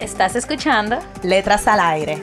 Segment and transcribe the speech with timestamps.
[0.00, 0.98] ¿Estás escuchando?
[1.22, 2.22] Letras al aire.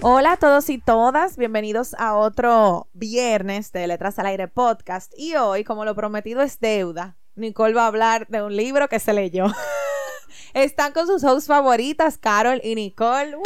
[0.00, 5.12] Hola a todos y todas, bienvenidos a otro viernes de Letras al Aire podcast.
[5.18, 8.98] Y hoy, como lo prometido es deuda, Nicole va a hablar de un libro que
[8.98, 9.44] se leyó.
[10.54, 13.36] Están con sus hosts favoritas, Carol y Nicole.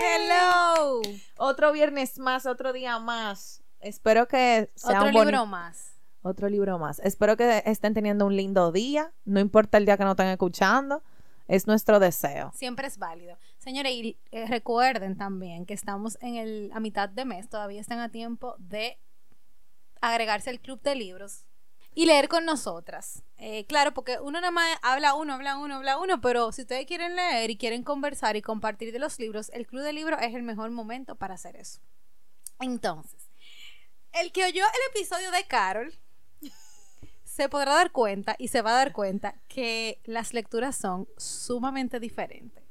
[0.00, 1.00] Hello.
[1.36, 3.62] Otro viernes más, otro día más.
[3.78, 5.95] Espero que sea Otro un libro más.
[6.26, 6.98] Otro libro más.
[7.04, 9.12] Espero que estén teniendo un lindo día.
[9.24, 11.04] No importa el día que nos estén escuchando.
[11.46, 12.50] Es nuestro deseo.
[12.52, 13.38] Siempre es válido.
[13.58, 18.00] Señores, y eh, recuerden también que estamos en el, a mitad de mes, todavía están
[18.00, 18.98] a tiempo de
[20.00, 21.44] agregarse al club de libros
[21.94, 23.22] y leer con nosotras.
[23.36, 26.86] Eh, claro, porque uno nada más habla uno, habla uno, habla uno, pero si ustedes
[26.86, 30.34] quieren leer y quieren conversar y compartir de los libros, el club de libros es
[30.34, 31.78] el mejor momento para hacer eso.
[32.58, 33.30] Entonces,
[34.12, 35.96] el que oyó el episodio de Carol
[37.36, 42.00] se podrá dar cuenta y se va a dar cuenta que las lecturas son sumamente
[42.00, 42.64] diferentes.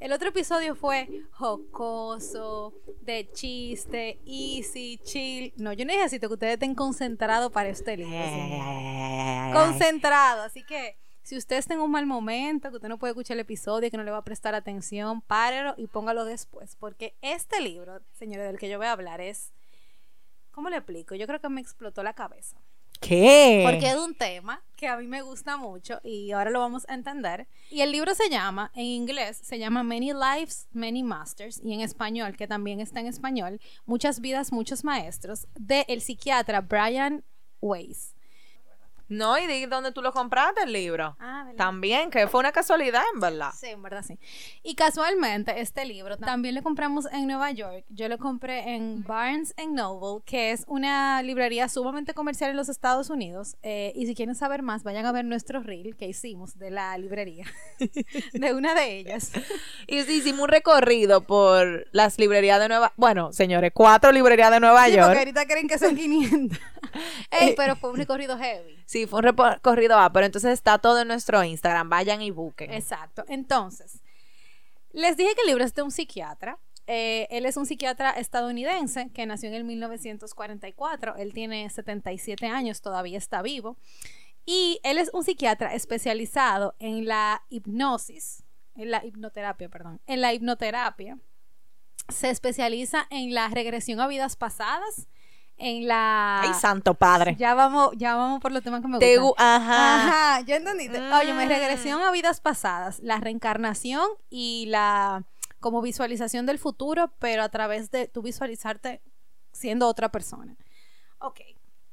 [0.00, 5.52] El otro episodio fue jocoso, de chiste, easy, chill.
[5.56, 8.12] No, yo necesito que ustedes estén concentrados para este libro.
[8.12, 9.54] señores.
[9.54, 10.46] Concentrados.
[10.46, 13.42] Así que si usted está en un mal momento, que usted no puede escuchar el
[13.42, 16.74] episodio, que no le va a prestar atención, párelo y póngalo después.
[16.74, 19.52] Porque este libro, señores, del que yo voy a hablar es...
[20.50, 21.14] ¿Cómo le explico?
[21.14, 22.56] Yo creo que me explotó la cabeza.
[23.00, 23.62] ¿Qué?
[23.64, 26.94] Porque es un tema que a mí me gusta mucho y ahora lo vamos a
[26.94, 27.46] entender.
[27.70, 31.80] Y el libro se llama, en inglés, se llama Many Lives, Many Masters, y en
[31.80, 37.24] español, que también está en español, Muchas vidas, muchos maestros, de el psiquiatra Brian
[37.60, 38.14] Weiss.
[39.08, 41.16] No, y di dónde tú lo compraste el libro.
[41.18, 41.56] Ah, ¿verdad?
[41.56, 43.50] También, que fue una casualidad, en verdad.
[43.58, 44.18] Sí, en verdad sí.
[44.62, 47.84] Y casualmente este libro también lo compramos en Nueva York.
[47.88, 53.08] Yo lo compré en Barnes Noble, que es una librería sumamente comercial en los Estados
[53.10, 53.56] Unidos.
[53.62, 56.96] Eh, y si quieren saber más, vayan a ver nuestro reel que hicimos de la
[56.98, 57.46] librería,
[58.32, 59.32] de una de ellas.
[59.86, 62.92] Y sí, hicimos un recorrido por las librerías de Nueva...
[62.96, 65.06] Bueno, señores, cuatro librerías de Nueva Sí, York.
[65.06, 66.58] porque ahorita creen que son 500.
[67.30, 68.78] Ey, pero fue un recorrido heavy.
[68.86, 71.88] Sí, fue un recorrido A, pero entonces está todo en nuestro Instagram.
[71.88, 72.72] Vayan y busquen.
[72.72, 73.24] Exacto.
[73.28, 74.02] Entonces,
[74.92, 76.58] les dije que el libro es de un psiquiatra.
[76.86, 81.16] Eh, él es un psiquiatra estadounidense que nació en el 1944.
[81.16, 83.76] Él tiene 77 años, todavía está vivo.
[84.46, 88.44] Y él es un psiquiatra especializado en la hipnosis,
[88.76, 91.18] en la hipnoterapia, perdón, en la hipnoterapia.
[92.08, 95.06] Se especializa en la regresión a vidas pasadas,
[95.58, 96.40] en la...
[96.42, 97.34] Ay, santo padre.
[97.38, 99.44] Ya vamos, ya vamos por los temas que me Te gustan.
[99.60, 99.96] gu- Ajá.
[100.36, 100.98] Ajá, ya entendiste.
[101.12, 101.48] Oye, me Mm.
[101.48, 105.24] regresión a vidas pasadas, la reencarnación y la
[105.60, 109.02] como visualización del futuro, pero a través de tu visualizarte
[109.52, 110.56] siendo otra persona.
[111.18, 111.40] Ok.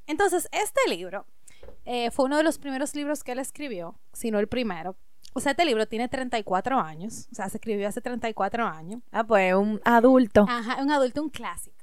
[0.07, 1.25] Entonces, este libro
[1.85, 4.95] eh, fue uno de los primeros libros que él escribió, si no el primero.
[5.33, 9.01] O sea, este libro tiene 34 años, o sea, se escribió hace 34 años.
[9.11, 10.45] Ah, pues un adulto.
[10.47, 11.74] Ajá, un adulto, un clásico.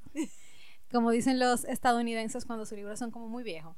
[0.92, 3.76] Como dicen los estadounidenses cuando sus libros son como muy viejos.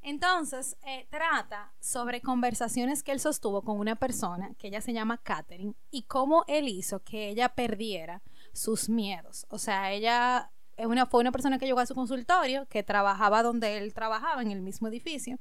[0.00, 5.18] Entonces, eh, trata sobre conversaciones que él sostuvo con una persona que ella se llama
[5.18, 9.46] Catherine y cómo él hizo que ella perdiera sus miedos.
[9.48, 13.42] O sea, ella es una, fue una persona que llegó a su consultorio, que trabajaba
[13.42, 15.38] donde él trabajaba, en el mismo edificio.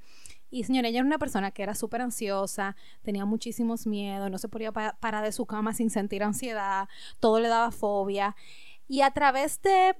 [0.51, 4.49] Y señora, ella era una persona que era súper ansiosa, tenía muchísimos miedos, no se
[4.49, 6.89] podía pa- parar de su cama sin sentir ansiedad,
[7.19, 8.35] todo le daba fobia.
[8.87, 9.95] Y a través de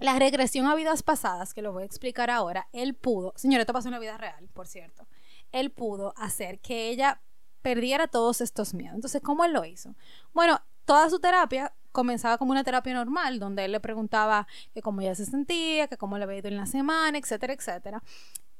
[0.00, 3.72] la regresión a vidas pasadas, que lo voy a explicar ahora, él pudo, señora, esto
[3.72, 5.06] pasó en la vida real, por cierto,
[5.52, 7.20] él pudo hacer que ella
[7.62, 8.94] perdiera todos estos miedos.
[8.94, 9.94] Entonces, ¿cómo él lo hizo?
[10.32, 15.00] Bueno, toda su terapia comenzaba como una terapia normal, donde él le preguntaba que cómo
[15.00, 18.02] ella se sentía, que cómo le había ido en la semana, etcétera, etcétera.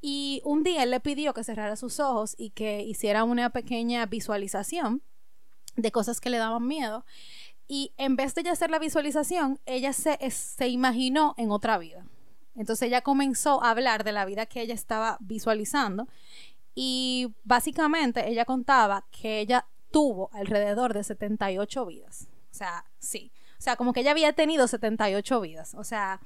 [0.01, 4.07] Y un día él le pidió que cerrara sus ojos y que hiciera una pequeña
[4.07, 5.03] visualización
[5.77, 7.05] de cosas que le daban miedo.
[7.73, 12.05] Y en vez de ella hacer la visualización, ella se, se imaginó en otra vida.
[12.57, 16.09] Entonces ella comenzó a hablar de la vida que ella estaba visualizando
[16.75, 22.27] y básicamente ella contaba que ella tuvo alrededor de 78 vidas.
[22.51, 23.31] O sea, sí.
[23.57, 25.77] O sea, como que ella había tenido 78 vidas.
[25.77, 26.21] O sea,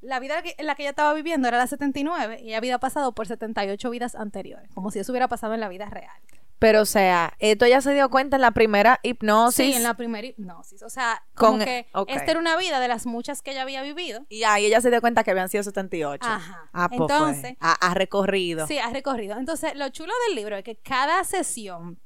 [0.00, 3.12] la vida en la que ella estaba viviendo era la 79 y ella había pasado
[3.12, 6.20] por 78 vidas anteriores, como si eso hubiera pasado en la vida real.
[6.58, 9.56] Pero, o sea, esto ya se dio cuenta en la primera hipnosis.
[9.66, 10.82] Sí, en la primera hipnosis.
[10.82, 12.08] O sea, como Con- que ok.
[12.10, 14.24] esta era una vida de las muchas que ella había vivido.
[14.30, 16.26] Y ahí ella se dio cuenta que habían sido 78.
[16.26, 16.70] Ajá.
[16.72, 17.04] Ah, pues fue.
[17.04, 18.66] Entonces, Ha, ha recorrido.
[18.66, 19.36] Sí, ha recorrido.
[19.38, 22.00] Entonces, lo chulo del libro es que cada sesión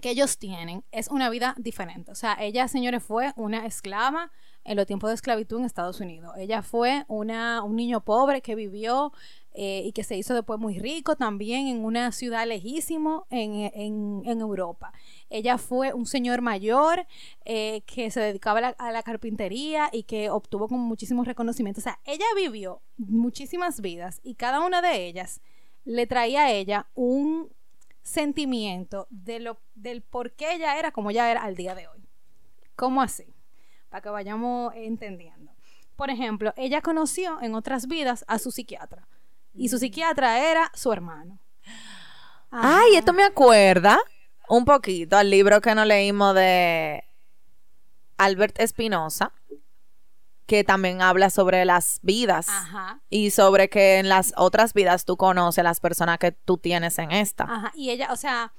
[0.00, 2.10] que ellos tienen es una vida diferente.
[2.12, 4.32] O sea, ella, señores, fue una esclava
[4.64, 6.32] en los tiempos de esclavitud en Estados Unidos.
[6.38, 9.12] Ella fue una, un niño pobre que vivió
[9.54, 14.22] eh, y que se hizo después muy rico también en una ciudad lejísimo en, en-
[14.24, 14.92] en Europa.
[15.30, 17.06] Ella fue un señor mayor
[17.44, 21.82] eh, que se dedicaba a la, a la carpintería y que obtuvo como muchísimos reconocimientos.
[21.82, 25.40] O sea, ella vivió muchísimas vidas y cada una de ellas
[25.84, 27.50] le traía a ella un
[28.02, 32.00] sentimiento de lo, del por qué ella era como ella era al día de hoy.
[32.76, 33.24] ¿Cómo así?
[33.90, 35.52] Para que vayamos entendiendo.
[35.96, 39.06] Por ejemplo, ella conoció en otras vidas a su psiquiatra.
[39.54, 41.38] Y su psiquiatra era su hermano.
[42.50, 43.98] Ay, esto me acuerda
[44.48, 47.04] un poquito al libro que nos leímos de
[48.18, 49.32] Albert Espinosa,
[50.46, 53.00] que también habla sobre las vidas Ajá.
[53.08, 57.10] y sobre que en las otras vidas tú conoces las personas que tú tienes en
[57.10, 57.44] esta.
[57.44, 58.52] Ajá, y ella, o sea,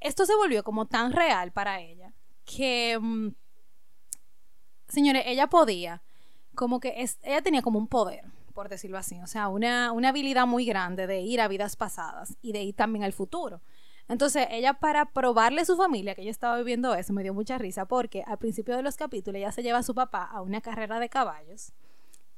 [0.00, 2.12] esto se volvió como tan real para ella
[2.44, 3.28] que, mm,
[4.88, 6.02] señores, ella podía,
[6.54, 8.24] como que es, ella tenía como un poder,
[8.56, 12.38] por decirlo así, o sea, una, una habilidad muy grande de ir a vidas pasadas
[12.40, 13.60] y de ir también al futuro.
[14.08, 17.58] Entonces, ella para probarle a su familia que ella estaba viviendo eso, me dio mucha
[17.58, 20.62] risa porque al principio de los capítulos ella se lleva a su papá a una
[20.62, 21.74] carrera de caballos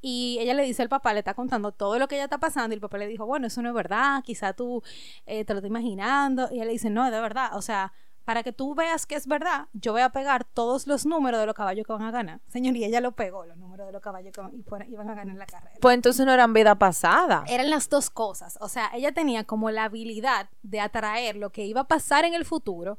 [0.00, 2.73] y ella le dice al papá, le está contando todo lo que ella está pasando.
[2.73, 4.82] Y el papá le dijo, bueno, eso no es verdad, quizá tú
[5.26, 6.49] eh, te lo estás imaginando.
[6.50, 7.56] Y ella le dice, no, de verdad.
[7.56, 7.93] O sea,
[8.29, 11.47] para que tú veas que es verdad, yo voy a pegar todos los números de
[11.47, 12.41] los caballos que van a ganar.
[12.49, 15.15] Señor, y ella lo pegó, los números de los caballos que van- y iban a
[15.15, 15.77] ganar la carrera.
[15.81, 17.45] Pues entonces no eran vida pasada.
[17.49, 18.59] Eran las dos cosas.
[18.61, 22.35] O sea, ella tenía como la habilidad de atraer lo que iba a pasar en
[22.35, 22.99] el futuro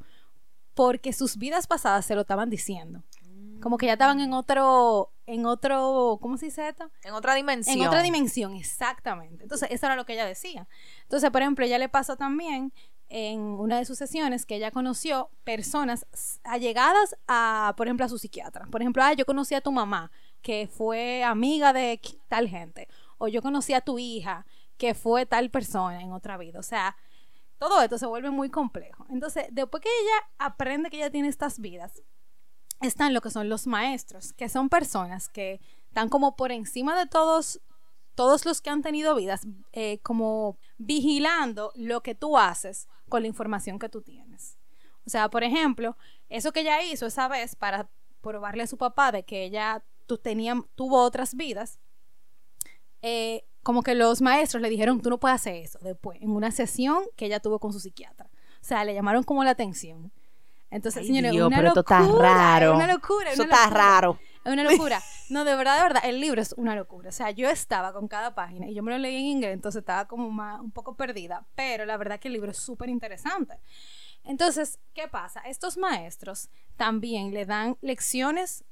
[0.73, 3.03] porque sus vidas pasadas se lo estaban diciendo.
[3.61, 6.89] Como que ya estaban en otro, en otro, ¿cómo se dice esto?
[7.03, 7.77] En otra dimensión.
[7.79, 9.43] En otra dimensión, exactamente.
[9.43, 10.67] Entonces, eso era lo que ella decía.
[11.03, 12.73] Entonces, por ejemplo, ella le pasó también
[13.09, 16.05] en una de sus sesiones que ella conoció personas
[16.43, 18.67] allegadas a, por ejemplo, a su psiquiatra.
[18.67, 20.11] Por ejemplo, ah, yo conocí a tu mamá,
[20.41, 22.87] que fue amiga de tal gente.
[23.17, 24.45] O yo conocí a tu hija,
[24.77, 26.59] que fue tal persona en otra vida.
[26.59, 26.95] O sea,
[27.57, 29.05] todo esto se vuelve muy complejo.
[29.09, 32.01] Entonces, después que ella aprende que ella tiene estas vidas,
[32.79, 37.07] están lo que son los maestros, que son personas que están como por encima de
[37.07, 37.59] todos,
[38.15, 43.27] todos los que han tenido vidas, eh, como vigilando lo que tú haces con la
[43.27, 44.57] información que tú tienes.
[45.05, 45.97] O sea, por ejemplo,
[46.27, 47.89] eso que ella hizo esa vez para
[48.21, 51.79] probarle a su papá de que ella tu, tenía, tuvo otras vidas,
[53.01, 56.51] eh, como que los maestros le dijeron, tú no puedes hacer eso después, en una
[56.51, 58.29] sesión que ella tuvo con su psiquiatra.
[58.61, 60.11] O sea, le llamaron como la atención.
[60.69, 62.75] Entonces, Ay, señores, Dios, una pero esto locura, está raro.
[62.75, 64.19] una locura, es Eso está raro.
[64.51, 65.01] Una locura.
[65.29, 67.09] No, de verdad, de verdad, el libro es una locura.
[67.09, 69.81] O sea, yo estaba con cada página y yo me lo leí en inglés, entonces
[69.81, 73.59] estaba como más, un poco perdida, pero la verdad que el libro es súper interesante.
[74.23, 75.41] Entonces, ¿qué pasa?
[75.41, 78.63] Estos maestros también le dan lecciones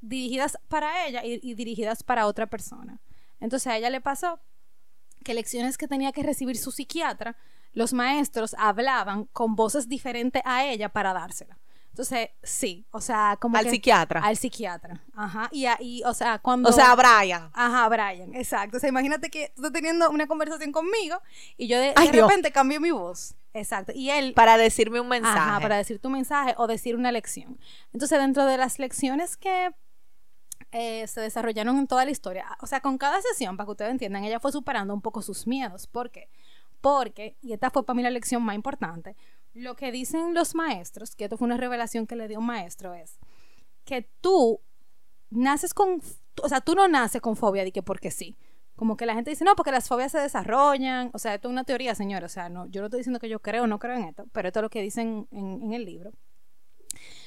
[0.00, 3.00] dirigidas para ella y, y dirigidas para otra persona.
[3.40, 4.40] Entonces a ella le pasó
[5.24, 7.36] que lecciones que tenía que recibir su psiquiatra,
[7.72, 11.58] los maestros hablaban con voces diferentes a ella para dársela.
[11.98, 14.20] Entonces, sí, o sea, como Al que- psiquiatra.
[14.20, 15.48] Al psiquiatra, ajá.
[15.50, 16.68] Y, ahí, o sea, cuando...
[16.68, 17.50] O sea, Brian.
[17.52, 18.76] Ajá, Brian, exacto.
[18.76, 21.20] O sea, imagínate que tú estás teniendo una conversación conmigo
[21.56, 22.28] y yo de, Ay, de Dios.
[22.28, 23.34] repente cambio mi voz.
[23.52, 23.90] Exacto.
[23.96, 25.36] Y él Para decirme un mensaje.
[25.40, 27.58] Ajá, para decir tu mensaje o decir una lección.
[27.92, 29.70] Entonces, dentro de las lecciones que
[30.70, 33.90] eh, se desarrollaron en toda la historia, o sea, con cada sesión, para que ustedes
[33.90, 35.88] entiendan, ella fue superando un poco sus miedos.
[35.88, 36.28] ¿Por qué?
[36.80, 39.16] Porque, y esta fue para mí la lección más importante,
[39.54, 42.94] lo que dicen los maestros, que esto fue una revelación que le dio un maestro,
[42.94, 43.18] es
[43.84, 44.60] que tú
[45.30, 46.02] naces con,
[46.42, 48.36] o sea, tú no naces con fobia de que porque sí.
[48.76, 51.10] Como que la gente dice, no, porque las fobias se desarrollan.
[51.12, 52.22] O sea, esto es una teoría, señor.
[52.22, 54.26] O sea, no, yo no estoy diciendo que yo creo o no creo en esto,
[54.30, 56.12] pero esto es lo que dicen en, el libro.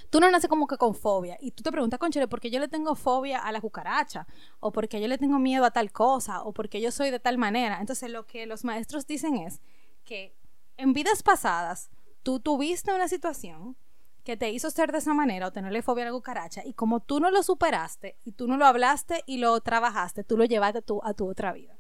[0.10, 2.60] Tú no naces como que con fobia y tú te preguntas, conchale, ¿por qué yo
[2.60, 4.28] le tengo fobia a la cucaracha?
[4.62, 7.38] O porque yo le tengo miedo a tal cosa, o porque yo soy de tal
[7.38, 7.80] manera.
[7.82, 9.62] Entonces, lo que los maestros dicen es
[10.06, 10.34] que
[10.78, 11.90] en vidas pasadas
[12.24, 13.76] tú tuviste una situación
[14.24, 17.00] que te hizo ser de esa manera o tenerle fobia a la cucaracha y como
[17.00, 20.82] tú no lo superaste y tú no lo hablaste y lo trabajaste, tú lo llevaste
[20.82, 21.76] tú a tu otra vida.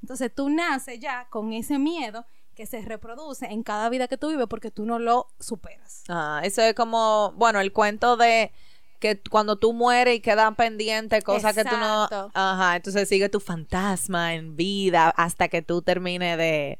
[0.00, 4.28] Entonces tú naces ya con ese miedo que se reproduce en cada vida que tú
[4.28, 6.04] vives porque tú no lo superas.
[6.08, 8.52] Ah, eso es como, bueno, el cuento de
[8.98, 12.08] que cuando tú mueres y quedan pendientes cosas que tú no...
[12.34, 16.78] Ajá, entonces sigue tu fantasma en vida hasta que tú termines de,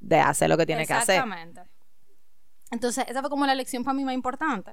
[0.00, 1.16] de hacer lo que tienes que hacer.
[1.16, 1.69] Exactamente.
[2.70, 4.72] Entonces, esa fue como la lección para mí más importante.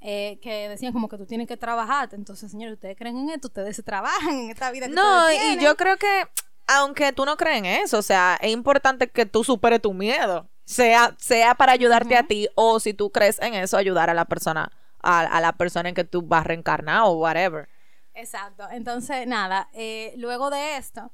[0.00, 2.08] eh, que decían como que tú tienes que trabajar.
[2.12, 5.58] Entonces, señores, ustedes creen en esto, ustedes se trabajan en esta vida que No, y
[5.58, 6.24] yo creo que,
[6.68, 10.48] aunque tú no crees en eso, o sea, es importante que tú superes tu miedo,
[10.64, 14.26] sea, sea para ayudarte a ti o si tú crees en eso, ayudar a la
[14.26, 14.70] persona,
[15.02, 17.68] a, a la persona en que tú vas a reencarnar o whatever.
[18.14, 18.66] Exacto.
[18.70, 21.10] Entonces, nada, eh, luego de esto,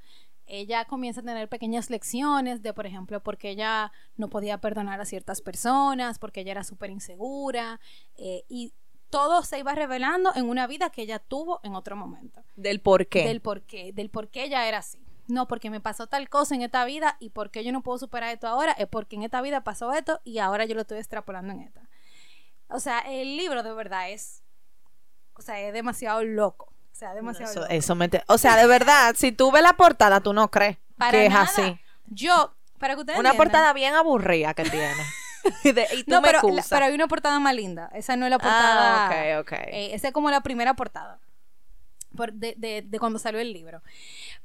[0.52, 5.06] ella comienza a tener pequeñas lecciones de, por ejemplo, porque ella no podía perdonar a
[5.06, 7.80] ciertas personas, porque ella era súper insegura,
[8.16, 8.74] eh, y
[9.08, 12.44] todo se iba revelando en una vida que ella tuvo en otro momento.
[12.54, 13.24] Del por qué.
[13.24, 14.98] Del por qué, del por qué ella era así.
[15.26, 18.30] No, porque me pasó tal cosa en esta vida y porque yo no puedo superar
[18.30, 21.54] esto ahora, es porque en esta vida pasó esto y ahora yo lo estoy extrapolando
[21.54, 21.88] en esta.
[22.68, 24.42] O sea, el libro de verdad es,
[25.34, 26.71] o sea, es demasiado loco.
[27.02, 29.72] O sea, demasiado Eso, eso me te- O sea, de verdad, si tú ves la
[29.72, 31.76] portada, tú no crees Para que es así.
[32.06, 35.02] Yo, para que ustedes Una entiendan- portada bien aburrida que tiene.
[35.64, 37.90] y, de- y tú No, me pero, la- pero hay una portada más linda.
[37.92, 39.08] Esa no es la portada.
[39.08, 39.52] Ah, ok, ok.
[39.66, 41.18] Eh, esa es como la primera portada.
[42.16, 43.82] por- de, de- de cuando salió el libro.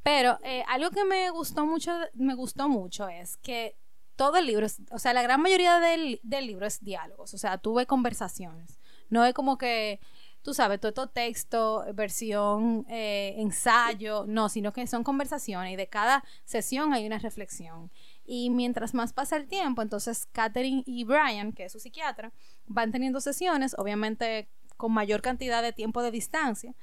[0.02, 3.76] Pero eh, algo que me gustó mucho, me gustó mucho es que
[4.16, 7.34] todo el libro, es- o sea, la gran mayoría del, del libro es diálogos.
[7.34, 8.80] O sea, tuve conversaciones.
[9.10, 10.00] No es como que,
[10.48, 15.88] tú sabes, todo esto texto, versión, eh, ensayo, no, sino que son conversaciones y de
[15.88, 17.92] cada sesión hay una reflexión.
[18.26, 22.32] Y mientras más pasa el tiempo, entonces Catherine y Brian, que es su psiquiatra,
[22.66, 26.74] van teniendo sesiones, obviamente con mayor cantidad de tiempo de distancia.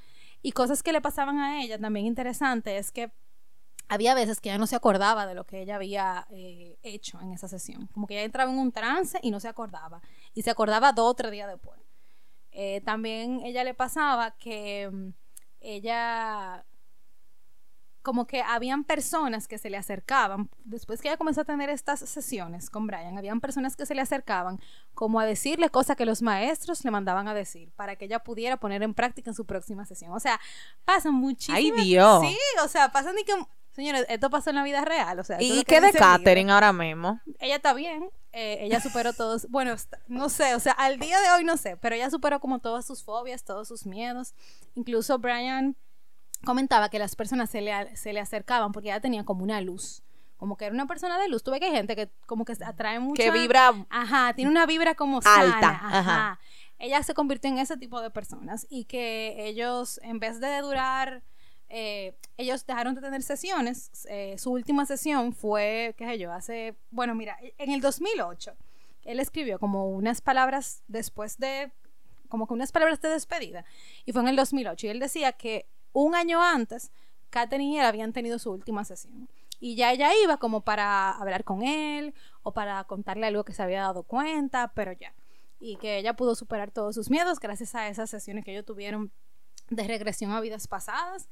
[0.42, 3.12] Y cosas que le pasaban a ella, también interesante, es que
[3.88, 7.32] había veces que ella no se acordaba de lo que ella había eh, hecho en
[7.32, 7.86] esa sesión.
[7.94, 10.02] Como que ella entraba en un trance y no se acordaba.
[10.34, 11.83] Y se acordaba dos o tres días después.
[12.56, 15.08] Eh, también ella le pasaba que mm,
[15.60, 16.64] ella
[18.00, 22.00] como que habían personas que se le acercaban, después que ella comenzó a tener estas
[22.00, 24.60] sesiones con Brian, habían personas que se le acercaban
[24.92, 28.58] como a decirle cosas que los maestros le mandaban a decir para que ella pudiera
[28.58, 30.12] poner en práctica en su próxima sesión.
[30.12, 30.38] O sea,
[30.84, 31.58] pasan muchísimas...
[31.58, 32.20] Ay, Dios.
[32.28, 33.32] Sí, o sea, pasan y que...
[33.70, 35.40] Señores, esto pasó en la vida real, o sea...
[35.40, 35.90] ¿Y qué de.
[35.90, 37.20] Catherine ahora mismo?
[37.40, 39.76] Ella está bien, eh, ella superó todos, bueno,
[40.08, 42.84] no sé, o sea, al día de hoy no sé, pero ella superó como todas
[42.84, 44.34] sus fobias, todos sus miedos.
[44.74, 45.76] Incluso Brian
[46.44, 50.02] comentaba que las personas se le, se le acercaban porque ella tenía como una luz,
[50.36, 51.44] como que era una persona de luz.
[51.44, 53.22] Tuve que hay gente que como que atrae mucho.
[53.22, 55.98] Que vibra Ajá, tiene una vibra como sana, Alta, Ajá.
[55.98, 56.40] ajá.
[56.78, 61.22] Ella se convirtió en ese tipo de personas y que ellos, en vez de durar,
[61.68, 63.90] eh, ellos dejaron de tener sesiones.
[64.08, 68.54] eh, su última sesión fue, qué sé yo, hace, bueno, mira, en el 2008,
[69.04, 71.72] él escribió como unas palabras después de,
[72.28, 73.64] como que unas palabras de despedida,
[74.04, 76.90] y fue en el 2008, y él decía que un año antes,
[77.30, 79.28] Katherine y él habían tenido su última sesión.
[79.60, 83.62] Y ya ella iba como para hablar con él o para contarle algo que se
[83.62, 85.14] había dado cuenta, pero ya.
[85.58, 89.10] Y que ella pudo superar todos sus miedos gracias a esas sesiones que ellos tuvieron
[89.70, 91.28] de regresión a vidas pasadas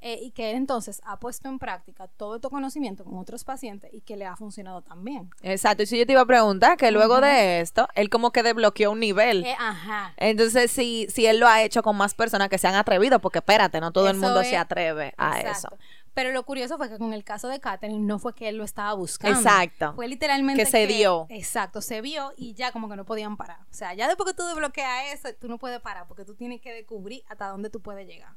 [0.00, 3.90] eh, y que él entonces ha puesto en práctica todo este conocimiento con otros pacientes
[3.94, 5.30] y que le ha funcionado también.
[5.42, 8.42] Exacto, y si yo te iba a preguntar que luego de esto, él como que
[8.42, 9.44] desbloqueó un nivel.
[9.44, 10.12] Eh, ajá.
[10.16, 13.38] Entonces, si, si él lo ha hecho con más personas que se han atrevido, porque
[13.38, 15.76] espérate, no todo el mundo es- se atreve a Exacto.
[15.76, 15.78] eso.
[16.16, 18.64] Pero lo curioso fue que con el caso de Katherine no fue que él lo
[18.64, 19.38] estaba buscando.
[19.38, 19.92] Exacto.
[19.94, 21.26] Fue literalmente Que se dio.
[21.28, 23.58] Exacto, se vio y ya como que no podían parar.
[23.70, 26.62] O sea, ya después que tú desbloqueas eso, tú no puedes parar porque tú tienes
[26.62, 28.30] que descubrir hasta dónde tú puedes llegar.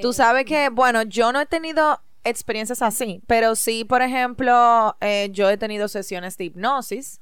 [0.00, 4.96] Tú Eh, sabes que, bueno, yo no he tenido experiencias así, pero sí, por ejemplo,
[5.02, 7.20] eh, yo he tenido sesiones de hipnosis,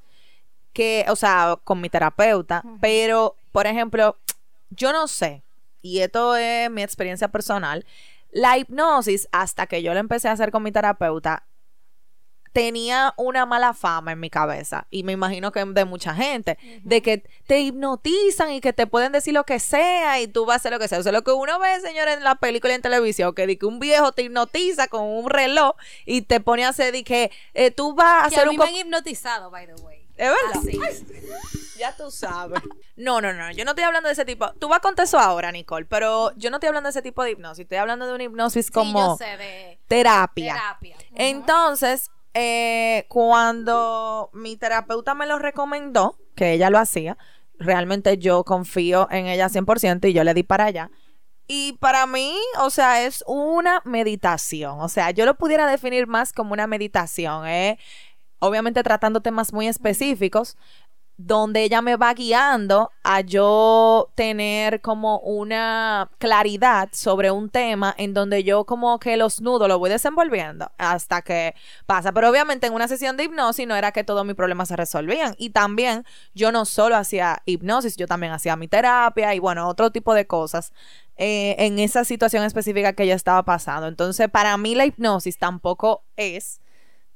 [0.72, 4.16] que, o sea, con mi terapeuta, pero, por ejemplo,
[4.70, 5.42] yo no sé,
[5.82, 7.84] y esto es mi experiencia personal,
[8.32, 11.46] la hipnosis, hasta que yo la empecé a hacer con mi terapeuta,
[12.52, 17.00] tenía una mala fama en mi cabeza y me imagino que de mucha gente de
[17.00, 20.56] que te hipnotizan y que te pueden decir lo que sea y tú vas a
[20.56, 20.98] hacer lo que sea.
[20.98, 23.56] O sea, lo que uno ve, señores, en la película y en televisión, que, di
[23.56, 27.30] que un viejo te hipnotiza con un reloj y te pone a hacer de que
[27.54, 28.56] eh, tú vas a que hacer a un...
[28.56, 29.99] mí me co- han hipnotizado, by the way.
[30.20, 30.84] ¿Es verdad?
[30.86, 31.06] Así.
[31.78, 32.60] Ya tú sabes.
[32.94, 33.50] No, no, no.
[33.52, 34.52] Yo no estoy hablando de ese tipo.
[34.58, 37.30] Tú vas a eso ahora, Nicole, pero yo no estoy hablando de ese tipo de
[37.30, 37.62] hipnosis.
[37.62, 40.76] Estoy hablando de una hipnosis Sí, como yo sé, de terapia.
[41.14, 47.16] Entonces, eh, cuando mi terapeuta me lo recomendó, que ella lo hacía,
[47.58, 50.90] realmente yo confío en ella 100% y yo le di para allá.
[51.52, 54.80] Y para mí, o sea, es una meditación.
[54.80, 57.44] O sea, yo lo pudiera definir más como una meditación.
[57.48, 57.78] ¿eh?
[58.40, 60.56] Obviamente tratando temas muy específicos
[61.26, 68.14] donde ella me va guiando a yo tener como una claridad sobre un tema en
[68.14, 71.54] donde yo como que los nudos lo voy desenvolviendo hasta que
[71.84, 72.12] pasa.
[72.12, 75.34] Pero obviamente en una sesión de hipnosis no era que todos mis problemas se resolvían.
[75.36, 76.04] Y también
[76.34, 80.26] yo no solo hacía hipnosis, yo también hacía mi terapia y bueno, otro tipo de
[80.26, 80.72] cosas.
[81.22, 83.88] eh, en esa situación específica que ella estaba pasando.
[83.88, 86.60] Entonces, para mí la hipnosis tampoco es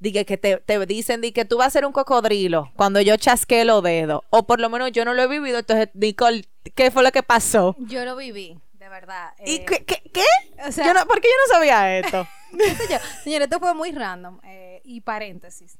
[0.04, 3.16] Dije que te, te dicen di que tú vas a ser un cocodrilo cuando yo
[3.16, 4.20] chasqué los dedos.
[4.28, 5.60] O por lo menos yo no lo he vivido.
[5.60, 6.44] Entonces, Nicole,
[6.74, 7.74] ¿qué fue lo que pasó?
[7.78, 9.32] Yo lo viví, de verdad.
[9.46, 9.82] ¿Y eh, qué?
[9.86, 10.24] qué- qué?
[10.68, 12.28] o sea, Yo no- ¿Por qué yo no sabía esto?
[12.58, 12.98] qué sé yo.
[13.22, 14.40] Señores, esto fue muy random.
[14.44, 15.78] eh, y paréntesis.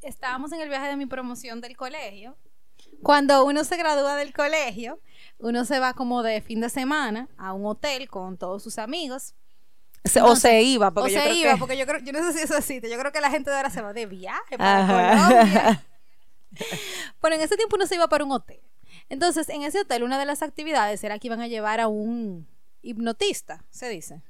[0.00, 2.38] Estábamos en el viaje de mi promoción del colegio.
[3.02, 4.98] Cuando uno se gradúa del colegio,
[5.38, 9.34] uno se va como de fin de semana a un hotel con todos sus amigos.
[10.04, 12.12] Se- o se iba, porque o yo se creo iba, que- porque yo creo, yo
[12.12, 12.90] no sé si eso existe.
[12.90, 15.26] Yo creo que la gente de ahora se va de viaje para Ajá.
[15.28, 15.84] Colombia.
[17.20, 18.60] Pero en ese tiempo uno se iba para un hotel.
[19.08, 22.46] Entonces, en ese hotel, una de las actividades era que iban a llevar a un
[22.82, 24.22] hipnotista, se dice.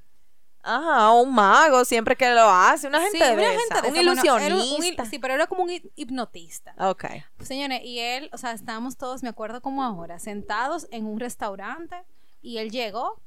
[0.65, 3.81] Ajá, un mago siempre que lo hace, una gente Sí, de una esa, gente de
[3.81, 4.23] un esa.
[4.23, 5.05] Bueno, era un- ilusionista.
[5.07, 6.75] sí, pero era como un hip- hipnotista.
[6.79, 7.05] Ok.
[7.37, 11.19] Pues, señores, y él, o sea, estábamos todos, me acuerdo como ahora, sentados en un
[11.19, 11.97] restaurante
[12.43, 13.21] y él llegó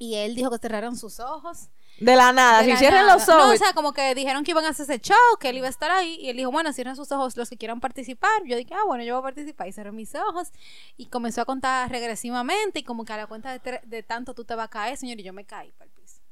[0.00, 1.68] y él dijo que cerraron sus ojos.
[1.98, 3.02] De la nada, si nada.
[3.14, 3.46] los ojos.
[3.46, 5.66] No, o sea, como que dijeron que iban a hacer ese show, que él iba
[5.66, 6.14] a estar ahí.
[6.18, 8.42] Y él dijo, bueno, cierren sus ojos los que quieran participar.
[8.46, 9.68] Yo dije, ah, bueno, yo voy a participar.
[9.68, 10.48] Y cerré mis ojos.
[10.96, 12.78] Y comenzó a contar regresivamente.
[12.78, 15.20] Y como que a la cuenta de, de tanto tú te vas a caer, señor.
[15.20, 16.22] Y yo me caí para el piso.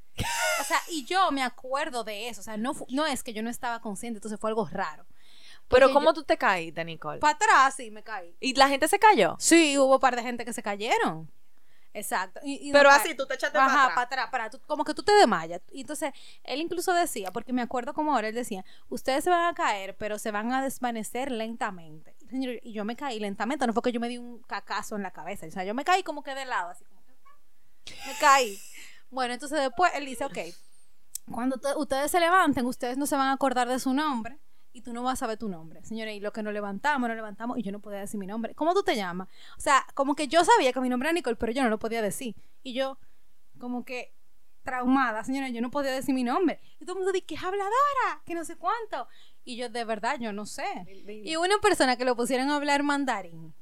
[0.60, 2.40] O sea, y yo me acuerdo de eso.
[2.40, 4.16] O sea, no, no es que yo no estaba consciente.
[4.16, 5.04] Entonces fue algo raro.
[5.68, 7.18] Pero ¿cómo yo- tú te caíste, Nicole?
[7.18, 8.34] Para atrás, sí, me caí.
[8.40, 9.36] ¿Y la gente se cayó?
[9.38, 11.30] Sí, hubo un par de gente que se cayeron.
[11.98, 12.40] Exacto.
[12.42, 13.94] Y- y Pero así, tú te echaste Ajá, para atrás.
[13.94, 15.60] para atrás, para tú- como que tú te desmayas.
[15.72, 16.12] Y entonces,
[16.44, 19.96] él incluso decía, porque me acuerdo como ahora, él decía, ustedes se van a caer,
[19.96, 22.14] pero se van a desvanecer lentamente.
[22.30, 25.10] Y, yo me caí lentamente, no fue que yo me di un cacazo en la
[25.10, 27.14] cabeza, o sea, yo me caí como que de lado, así como que
[28.06, 28.58] me caí.
[29.10, 30.38] Bueno, entonces después él dice, ok,
[31.32, 34.38] cuando te- ustedes se levanten, ustedes no se van a acordar de su nombre
[34.72, 35.84] y tú no vas a saber tu nombre.
[35.84, 38.54] Señores, y lo que nos levantamos, nos levantamos y yo no podía decir mi nombre.
[38.54, 39.28] ¿Cómo tú te llamas?
[39.56, 41.78] O sea, como que yo sabía que mi nombre era Nicole, pero yo no lo
[41.78, 42.34] podía decir.
[42.62, 42.98] Y yo,
[43.58, 44.14] como que
[44.62, 46.60] traumada, señora, yo no podía decir mi nombre.
[46.78, 49.08] Y todo el mundo dice, que es habladora, que no sé cuánto.
[49.44, 50.66] Y yo, de verdad, yo no sé.
[51.24, 53.54] Y una persona que lo pusieron a hablar mandarín.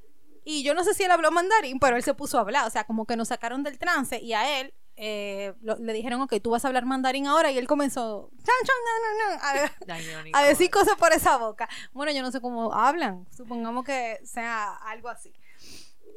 [0.43, 2.67] Y yo no sé si él habló mandarín, pero él se puso a hablar.
[2.67, 6.19] O sea, como que nos sacaron del trance y a él eh, lo- le dijeron,
[6.21, 7.51] ok, tú vas a hablar mandarín ahora.
[7.51, 11.69] Y él comenzó, chan, chan, a, decir cosas por esa boca.
[11.93, 13.25] Bueno, yo no sé cómo hablan.
[13.35, 15.33] Supongamos que sea algo así.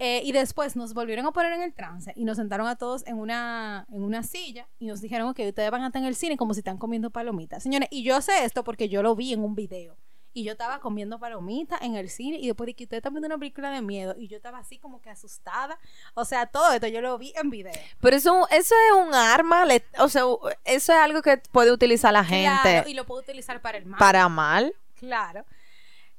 [0.03, 3.07] Eh, y después nos volvieron a poner en el trance y nos sentaron a todos
[3.07, 6.16] en una, en una silla y nos dijeron, ok, ustedes van a estar en el
[6.16, 7.62] cine como si están comiendo palomitas.
[7.62, 9.99] Señores, y yo sé esto porque yo lo vi en un video.
[10.33, 13.27] Y yo estaba comiendo palomitas en el cine y después de que ustedes están viendo
[13.27, 15.77] una película de miedo y yo estaba así como que asustada.
[16.14, 17.73] O sea, todo esto yo lo vi en video.
[18.01, 20.23] Pero eso, eso es un arma, le- o sea,
[20.64, 23.87] eso es algo que puede utilizar la gente Claro, y lo puedo utilizar para el
[23.87, 23.99] mal.
[23.99, 24.73] para mal.
[24.95, 25.45] Claro.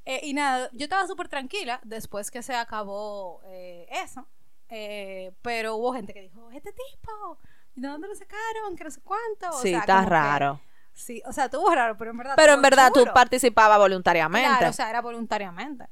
[0.04, 4.28] Eh, y nada, yo estaba súper tranquila después que se acabó eh, eso.
[4.70, 7.38] Eh, pero hubo gente que dijo, este tipo,
[7.76, 8.76] ¿de dónde lo sacaron?
[8.76, 9.50] Que no sé cuánto.
[9.58, 10.62] O Sí, sea, está como que- raro.
[10.94, 12.34] Sí, o sea, estuvo raro, pero en verdad.
[12.36, 13.14] Pero en verdad tú chulo.
[13.14, 14.48] participabas voluntariamente.
[14.48, 15.86] Claro, o sea, era voluntariamente.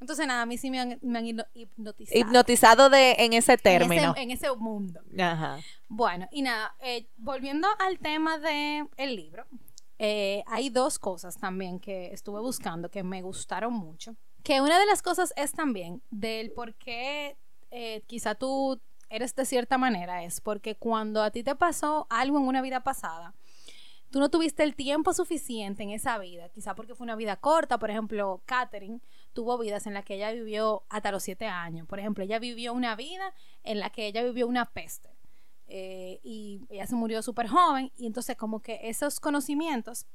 [0.00, 2.20] Entonces, nada, a mí sí me han, me han hipnotizado.
[2.20, 4.12] Hipnotizado de, en ese En término.
[4.12, 5.00] ese, en ese mundo.
[5.18, 5.58] Ajá.
[5.88, 9.44] Bueno, y nada, eh, volviendo al tema del el libro,
[9.98, 14.14] eh, hay dos cosas también que estuve buscando que me gustaron mucho.
[14.44, 17.36] Que una de las cosas es también del por qué
[17.72, 18.80] eh, quizá tú
[19.10, 22.84] eres de cierta manera, es porque cuando a ti te pasó algo en una vida
[22.84, 23.34] pasada,
[24.10, 27.78] tú no tuviste el tiempo suficiente en esa vida, quizá porque fue una vida corta,
[27.78, 29.00] por ejemplo, Catherine
[29.32, 32.72] tuvo vidas en las que ella vivió hasta los siete años, por ejemplo, ella vivió
[32.72, 35.10] una vida en la que ella vivió una peste
[35.66, 40.06] eh, y ella se murió súper joven y entonces como que esos conocimientos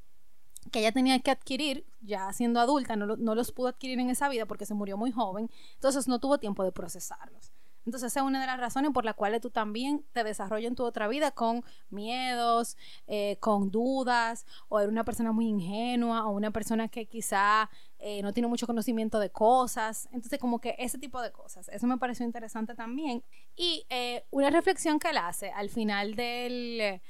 [0.72, 4.30] que ella tenía que adquirir ya siendo adulta, no, no los pudo adquirir en esa
[4.30, 7.53] vida porque se murió muy joven, entonces no tuvo tiempo de procesarlos.
[7.86, 10.76] Entonces esa es una de las razones por las cuales tú también te desarrollas en
[10.76, 16.32] tu otra vida con miedos, eh, con dudas, o eres una persona muy ingenua, o
[16.32, 17.69] una persona que quizá
[18.00, 20.08] eh, no tiene mucho conocimiento de cosas.
[20.12, 21.69] Entonces como que ese tipo de cosas.
[21.69, 23.24] Eso me pareció interesante también.
[23.56, 27.02] Y eh, una reflexión que él hace al final del,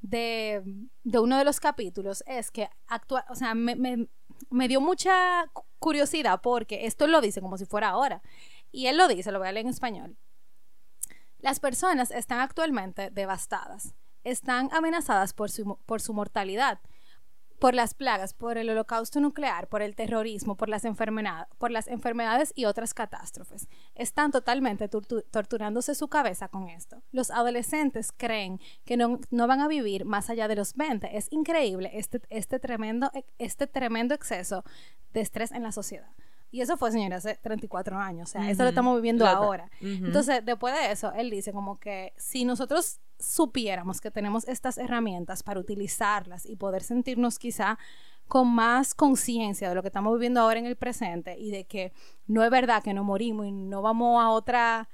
[0.00, 0.62] de,
[1.04, 6.40] uno de los capítulos es que actua o sea, me, me- dio mucha cu- curiosidad
[6.40, 8.22] porque esto lo dice como si fuera ahora.
[8.70, 10.16] Y él lo dice, lo voy a leer en español.
[11.38, 16.80] Las personas están actualmente devastadas, están amenazadas por su, por su mortalidad,
[17.58, 21.88] por las plagas, por el holocausto nuclear, por el terrorismo, por las, enfermedades, por las
[21.88, 23.68] enfermedades y otras catástrofes.
[23.94, 27.02] Están totalmente torturándose su cabeza con esto.
[27.10, 31.16] Los adolescentes creen que no, van a vivir más allá de los 20.
[31.16, 34.64] Es increíble este, este, tremendo, este tremendo exceso
[35.12, 36.10] de estrés en la sociedad.
[36.50, 38.30] Y eso fue, señora, hace 34 años.
[38.30, 39.70] O sea, eso lo estamos viviendo ahora.
[39.80, 45.42] Entonces, después de eso, él dice como que si nosotros supiéramos que tenemos estas herramientas
[45.42, 47.78] para utilizarlas y poder sentirnos quizá
[48.28, 51.92] con más conciencia de lo que estamos viviendo ahora en el presente y de que
[52.26, 54.88] no es verdad que no morimos y no vamos a otra,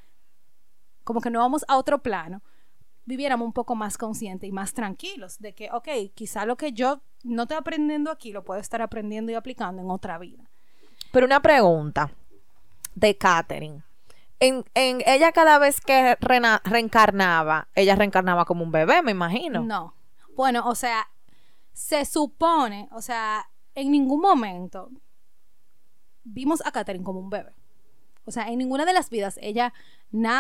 [1.03, 2.43] como que no vamos a otro plano,
[3.05, 7.03] viviéramos un poco más conscientes y más tranquilos de que, ok, quizá lo que yo
[7.25, 10.51] no estoy aprendiendo aquí lo puedo estar aprendiendo y aplicando en otra vida.
[11.15, 12.11] Pero una pregunta
[12.95, 13.83] de Catherine
[14.41, 19.63] en, ella cada vez que reencarnaba, ella reencarnaba como un bebé, me imagino.
[19.63, 19.95] No.
[20.37, 21.09] Bueno, o sea,
[21.73, 24.91] se supone, o sea, en ningún momento
[26.25, 27.55] vimos a Catherine como un bebé.
[28.25, 29.73] O sea, en ninguna de las vidas ella,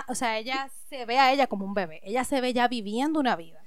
[0.08, 2.00] o sea, ella se ve a ella como un bebé.
[2.02, 3.60] Ella se ve ya viviendo una vida.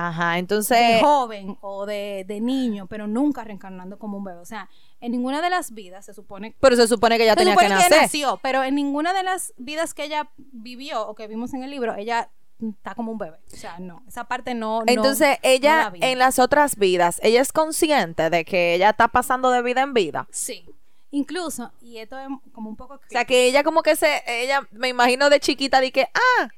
[0.00, 0.78] Ajá, entonces...
[0.78, 4.38] De joven o de, de niño, pero nunca reencarnando como un bebé.
[4.38, 6.54] O sea, en ninguna de las vidas se supone...
[6.60, 7.90] Pero se supone que ella tenía que nacer.
[7.90, 11.64] Que nació, pero en ninguna de las vidas que ella vivió o que vimos en
[11.64, 12.30] el libro, ella
[12.60, 13.38] está como un bebé.
[13.52, 14.84] O sea, no, esa parte no.
[14.86, 19.62] Entonces, ella en las otras vidas, ella es consciente de que ella está pasando de
[19.62, 20.28] vida en vida.
[20.30, 20.64] Sí.
[21.10, 22.94] Incluso, y esto es como un poco.
[22.94, 26.48] O sea, que ella como que se, ella, me imagino de chiquita, de que, ah,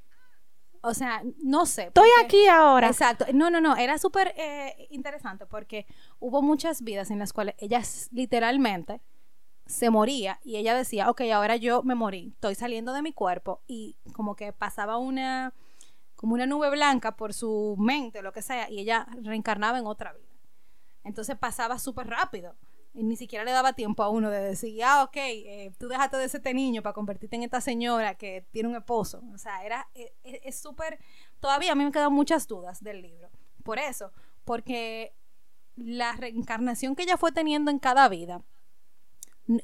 [0.83, 1.85] o sea, no sé.
[1.85, 2.89] Estoy aquí ahora.
[2.89, 3.27] Exacto.
[3.33, 3.77] No, no, no.
[3.77, 5.87] Era súper eh, interesante porque
[6.19, 9.01] hubo muchas vidas en las cuales ella literalmente
[9.67, 13.63] se moría y ella decía, ok, ahora yo me morí, estoy saliendo de mi cuerpo
[13.69, 15.55] y como que pasaba una,
[16.17, 20.13] como una nube blanca por su mente, lo que sea, y ella reencarnaba en otra
[20.13, 20.27] vida.
[21.05, 22.57] Entonces pasaba súper rápido
[22.93, 26.17] y ni siquiera le daba tiempo a uno de decir, ah, ok, eh, tú dejaste
[26.17, 29.23] de ser este niño para convertirte en esta señora que tiene un esposo.
[29.33, 30.99] O sea, era, e, e, es súper,
[31.39, 33.31] todavía a mí me quedan muchas dudas del libro.
[33.63, 34.13] Por eso,
[34.45, 35.15] porque
[35.77, 38.43] la reencarnación que ella fue teniendo en cada vida,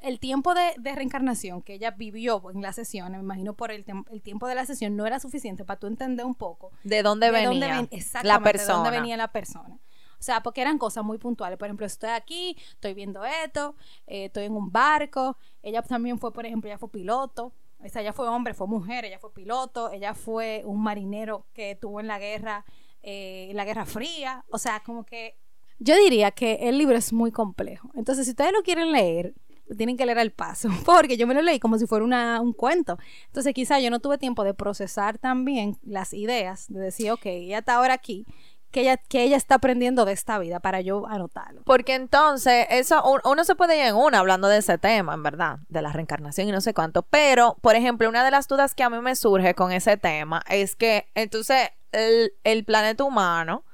[0.02, 4.22] el tiempo de, reencarnación que ella vivió en la sesión, me imagino por el, el,
[4.22, 7.88] tiempo de la sesión, no era suficiente para tú entender un poco de dónde venía
[8.22, 8.52] la persona.
[8.52, 9.78] De dónde venía la persona.
[10.18, 11.58] O sea, porque eran cosas muy puntuales.
[11.58, 13.76] Por ejemplo, estoy aquí, estoy viendo esto,
[14.06, 15.36] eh, estoy en un barco.
[15.62, 17.52] Ella también fue, por ejemplo, ella fue piloto.
[17.78, 21.76] O sea, ella fue hombre, fue mujer, ella fue piloto, ella fue un marinero que
[21.76, 22.64] tuvo en la guerra,
[23.02, 24.44] eh, en la Guerra Fría.
[24.50, 25.36] O sea, como que
[25.78, 27.90] yo diría que el libro es muy complejo.
[27.94, 29.34] Entonces, si ustedes lo quieren leer,
[29.76, 32.52] tienen que leer al paso, porque yo me lo leí como si fuera una, un
[32.52, 32.98] cuento.
[33.26, 37.58] Entonces, quizá yo no tuve tiempo de procesar también las ideas, de decir, ok, ella
[37.58, 38.26] está ahora aquí
[38.70, 41.62] que ella, que ella está aprendiendo de esta vida para yo anotarlo.
[41.64, 45.58] Porque entonces, eso, uno se puede ir en una hablando de ese tema, en verdad,
[45.68, 47.02] de la reencarnación y no sé cuánto.
[47.02, 50.42] Pero, por ejemplo, una de las dudas que a mí me surge con ese tema
[50.48, 53.64] es que entonces el, el planeta humano,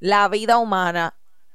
[0.00, 1.14] la vida humana,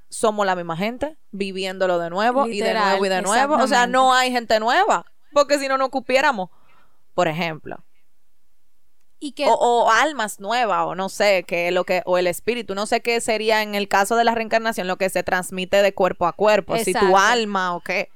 [0.09, 3.55] somos la misma gente, viviéndolo de nuevo y de nuevo y de nuevo.
[3.55, 6.49] O sea, no hay gente nueva, porque si no, no cupiéramos.
[7.13, 7.83] Por ejemplo
[9.47, 13.19] o, almas nuevas o no sé qué lo que o el espíritu no sé qué
[13.19, 16.77] sería en el caso de la reencarnación lo que se transmite de cuerpo a cuerpo
[16.77, 18.09] si tu alma o qué.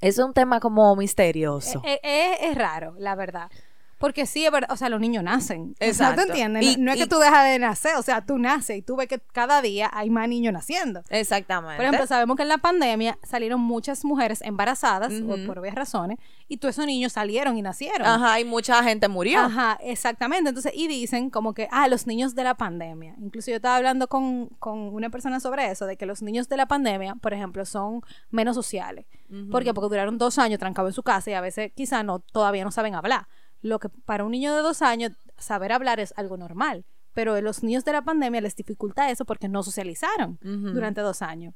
[0.00, 1.82] Es un tema como misterioso.
[1.84, 3.50] Es, e, es, es raro la verdad
[3.98, 5.74] porque sí, es verdad, o sea, los niños nacen.
[5.80, 6.22] Exacto.
[6.22, 6.78] ¿Tú entiendes?
[6.78, 9.18] no, es que tú dejas de nacer, o sea, tú naces y tú ves que
[9.32, 11.02] cada día hay más niños naciendo.
[11.10, 11.76] Exactamente.
[11.76, 15.12] Por ejemplo, sabemos que en la pandemia salieron muchas mujeres embarazadas,
[15.46, 18.06] por obvias razones, y todos esos niños salieron y nacieron.
[18.06, 19.40] Ajá, y mucha gente murió.
[19.40, 20.48] Ajá, exactamente.
[20.50, 23.16] Entonces, y dicen como que, ah, los niños de la pandemia.
[23.20, 26.56] Incluso yo estaba hablando con, con una persona sobre eso, de que los niños de
[26.56, 29.06] la pandemia, por ejemplo, son menos sociales.
[29.50, 29.74] ¿Por qué?
[29.74, 32.70] Porque duraron dos años trancados en su casa y a veces quizá no, todavía no
[32.70, 33.26] saben hablar
[33.62, 37.40] lo que para un niño de dos años saber hablar es algo normal, pero a
[37.40, 41.54] los niños de la pandemia les dificulta eso porque no socializaron durante dos años.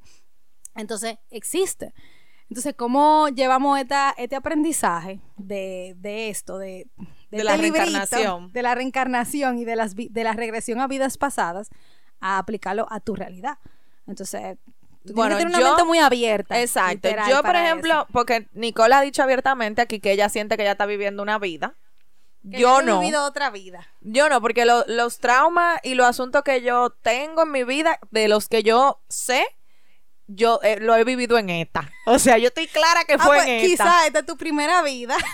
[0.75, 1.93] Entonces, existe.
[2.49, 5.95] Entonces, ¿cómo llevamos esta, este aprendizaje de,
[6.29, 6.87] esto, de,
[7.31, 8.53] de, la este reencarnación?
[8.53, 11.71] De la reencarnación y de, las, de la regresión a vidas pasadas
[12.21, 13.59] a aplicarlo a tu realidad.
[14.07, 14.59] Entonces,
[15.05, 16.61] bueno, una mente muy abierta.
[16.61, 17.09] Exacto.
[17.29, 20.87] Yo, por ejemplo, porque Nicole ha dicho abiertamente aquí que ella siente que ella está
[20.87, 21.77] viviendo una vida
[22.43, 22.97] yo no.
[22.97, 23.89] He vivido otra vida.
[24.01, 28.29] Yo no, porque los traumas y los asuntos que yo tengo en mi vida, de
[28.29, 29.47] los que yo sé,
[30.27, 31.91] yo eh, lo he vivido en esta.
[32.07, 33.67] O sea, yo estoy clara que ah, fue pues, en esta.
[33.67, 35.17] Quizás esta es tu primera vida.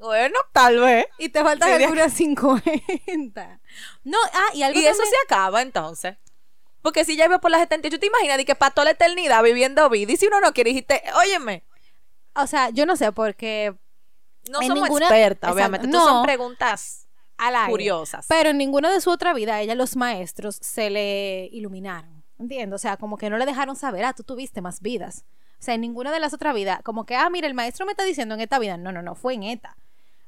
[0.00, 1.04] Bueno, tal vez.
[1.18, 3.60] Y te falta el 50.
[4.04, 6.16] No, ah, y algo Y eso se acaba entonces.
[6.80, 9.42] Porque si ya iba por las 78, ¿te imaginas de que para toda la eternidad
[9.42, 10.12] viviendo vida?
[10.12, 11.64] Y si uno no quiere, dijiste, óyeme,
[12.34, 13.74] O sea, yo no sé, porque
[14.48, 15.86] no En somos ninguna- expertas, obviamente.
[15.88, 16.04] no.
[16.04, 17.06] Son preguntas
[17.68, 18.26] curiosas.
[18.28, 22.22] Pero en ninguna de su otra vida, ella los maestros se le iluminaron.
[22.38, 22.74] ¿Entiendes?
[22.74, 25.24] O sea, como que no le dejaron saber, ah, tú tuviste más vidas.
[25.58, 27.92] O sea, en ninguna de las otras vidas, como que, ah, mira, el maestro me
[27.92, 28.78] está diciendo en esta vida.
[28.78, 29.76] No, no, no, fue en esta.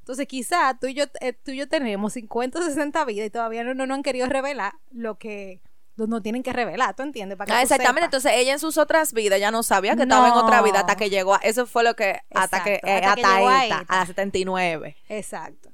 [0.01, 3.31] Entonces, quizá tú y yo, eh, tú y yo tenemos 50 o 60 vidas y
[3.31, 5.61] todavía no, no, no han querido revelar lo que
[5.97, 7.37] no, tienen que revelar, ¿tú entiendes?
[7.37, 8.07] Para que Ah, exactamente.
[8.07, 10.97] Entonces ella en sus otras vidas ya no sabía que estaba en otra vida hasta
[10.97, 11.39] que llegó a.
[11.39, 12.21] Eso fue lo que.
[12.35, 12.75] Hasta que.
[12.83, 14.97] Eh, hasta que hasta a a la 79.
[15.09, 15.71] Exacto.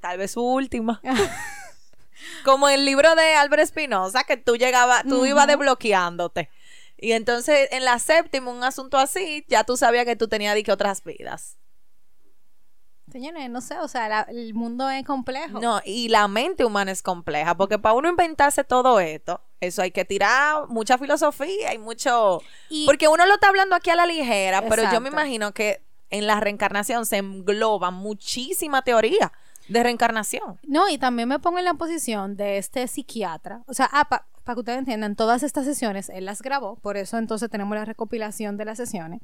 [0.00, 1.00] Tal vez su última.
[2.44, 6.48] Como el libro de Álvaro Espinosa, que tú llegabas, tú ibas desbloqueándote.
[6.96, 10.62] Y entonces en la séptima, un asunto así, ya tú sabías que tú tenías de
[10.62, 11.58] que otras vidas.
[13.12, 15.60] Señores, no sé, o sea, la- el mundo es complejo.
[15.60, 19.90] No, y la mente humana es compleja, porque para uno inventarse todo esto, eso hay
[19.90, 22.40] que tirar mucha filosofía y mucho...
[22.68, 25.82] Y- Porque uno lo está hablando aquí a la ligera, pero yo me imagino que
[26.10, 29.32] en la reencarnación se engloba muchísima teoría
[29.68, 30.60] de reencarnación.
[30.62, 33.62] No, y también me pongo en la posición de este psiquiatra.
[33.66, 37.18] O sea, ah, para que ustedes entiendan, todas estas sesiones él las grabó, por eso
[37.18, 39.20] entonces tenemos la recopilación de las sesiones.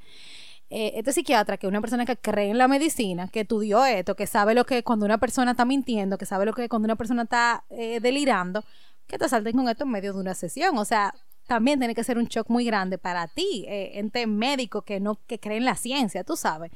[0.70, 4.16] Eh, este psiquiatra, que es una persona que cree en la medicina, que estudió esto,
[4.16, 6.96] que sabe lo que cuando una persona está mintiendo, que sabe lo que cuando una
[6.96, 8.64] persona está eh, delirando,
[9.12, 10.76] que te salten con esto en medio de una sesión.
[10.78, 11.14] O sea,
[11.46, 15.20] también tiene que ser un shock muy grande para ti, eh, ente médico que no
[15.26, 16.72] que cree en la ciencia, tú sabes.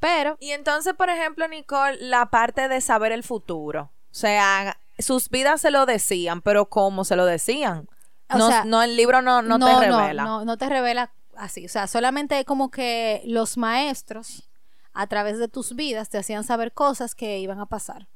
[0.00, 3.90] Pero Y entonces, por ejemplo, Nicole, la parte de saber el futuro.
[4.10, 7.88] O sea, sus vidas se lo decían, pero ¿cómo se lo decían?
[8.30, 10.24] O no, sea, no, el libro no, no, te revela.
[10.24, 11.66] No, no te revela así.
[11.66, 14.48] O sea, solamente como que los maestros,
[14.94, 18.08] a través de tus vidas, te hacían saber cosas que iban a pasar.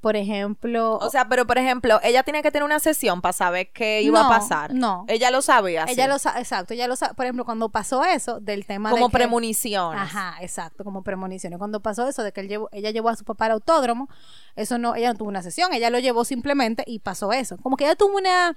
[0.00, 3.70] Por ejemplo, O sea, pero por ejemplo, ella tenía que tener una sesión para saber
[3.70, 4.72] qué iba No, a pasar.
[4.72, 5.04] no.
[5.08, 5.84] Ella lo sabía.
[5.88, 6.08] ella sí.
[6.08, 7.12] lo sabe, exacto, ella lo sabe.
[7.14, 10.00] Por ejemplo, cuando pasó eso del tema Como de que- premoniciones.
[10.00, 11.58] Ajá, exacto, como premoniciones.
[11.58, 14.08] Cuando pasó eso de que él llevó, ella llevó a su papá al autódromo,
[14.56, 17.58] eso no, ella no tuvo una sesión, ella lo llevó simplemente y pasó eso.
[17.58, 18.56] Como que ella tuvo una,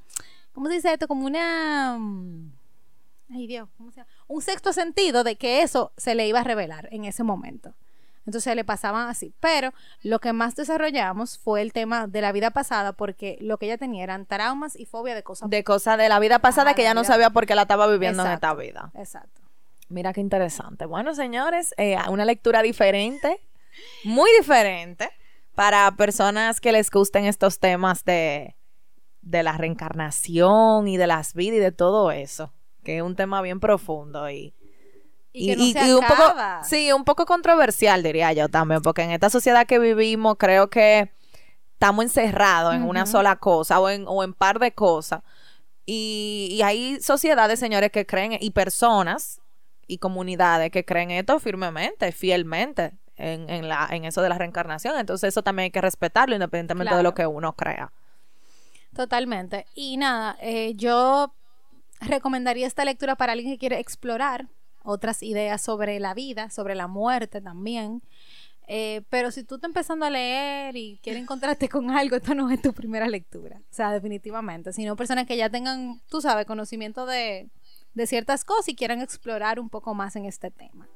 [0.54, 1.08] ¿cómo se dice esto?
[1.10, 2.54] Como una, mm,
[3.34, 4.10] ay Dios, ¿cómo se llama?
[4.28, 7.74] Un sexto sentido de que eso se le iba a revelar en ese momento.
[8.26, 9.34] Entonces le pasaban así.
[9.40, 13.66] Pero lo que más desarrollamos fue el tema de la vida pasada, porque lo que
[13.66, 15.50] ella tenía eran traumas y fobia de cosas.
[15.50, 17.88] De cosas de la vida pasada que ella la no sabía por qué la estaba
[17.88, 18.48] viviendo Exacto.
[18.48, 18.92] en esta vida.
[18.96, 19.42] Exacto.
[19.90, 20.86] Mira qué interesante.
[20.86, 23.42] Bueno, señores, eh, una lectura diferente,
[24.04, 25.10] muy diferente,
[25.56, 28.56] para personas que les gusten estos temas de,
[29.22, 33.42] de la reencarnación y de las vidas y de todo eso, que es un tema
[33.42, 34.56] bien profundo y,
[35.36, 39.12] Y que no se un poco, sí, un poco controversial diría yo también, porque en
[39.12, 41.12] esta sociedad que vivimos creo que
[41.74, 45.24] estamos encerrados en una sola cosa o en, o en par de cosas.
[45.86, 49.41] Y, y hay sociedades, señores, que creen, y personas
[49.88, 54.98] y comunidades que creen esto firmemente, fielmente, en, en, la, en eso de la reencarnación.
[54.98, 57.91] Entonces eso también hay que respetarlo independientemente de lo que uno crea.
[58.96, 59.65] Totalmente.
[59.74, 61.34] Y nada, eh, yo
[62.00, 64.48] recomendaría esta lectura para alguien que quiere explorar
[64.84, 68.02] otras ideas sobre la vida, sobre la muerte también.
[68.67, 72.50] Eh, pero si tú estás empezando a leer y quieres encontrarte con algo, esto no
[72.50, 73.58] es tu primera lectura.
[73.58, 74.72] O sea, definitivamente.
[74.74, 77.50] Sino personas que ya tengan, tú sabes, conocimiento de,
[77.93, 80.88] de ciertas cosas y quieran explorar un poco más en este tema.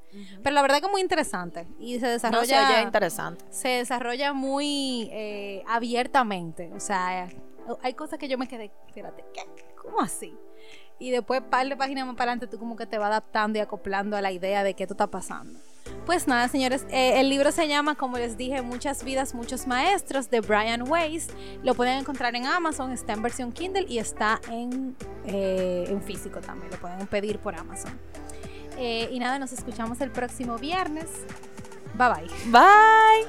[0.42, 3.46] Pero la verdad que es muy interesante y se No se desarrolla interesante.
[3.52, 6.72] se desarrolla muy eh, abiertamente.
[6.74, 7.30] O sea,
[7.84, 9.42] hay cosas que yo me quedé, espérate, ¿qué?
[9.76, 10.34] ¿Cómo así?
[11.00, 13.62] Y después, par de páginas más para adelante, tú como que te vas adaptando y
[13.62, 15.60] acoplando a la idea de qué esto está pasando.
[16.06, 20.30] Pues nada, señores, eh, el libro se llama, como les dije, Muchas vidas, muchos maestros,
[20.30, 21.30] de Brian Weiss.
[21.64, 26.40] Lo pueden encontrar en Amazon, está en versión Kindle y está en, eh, en físico
[26.40, 26.72] también.
[26.72, 27.92] Lo pueden pedir por Amazon.
[28.78, 31.08] Eh, y nada, nos escuchamos el próximo viernes.
[31.96, 32.28] Bye bye.
[32.52, 33.26] Bye.